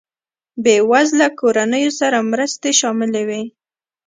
بېوزله 0.63 1.27
کورنیو 1.39 1.91
سره 1.99 2.17
مرستې 2.31 2.69
شاملې 2.79 3.23
وې. 3.27 3.41